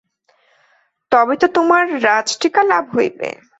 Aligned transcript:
তবে 1.11 1.35
তো 1.37 1.47
তোমার 1.47 1.83
রাজটিকা 2.03 2.61
লাভ 2.63 2.85
হইবে। 2.95 3.29